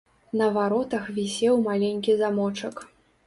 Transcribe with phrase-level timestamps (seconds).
[0.39, 2.83] На варотах вісеў маленькі замочак.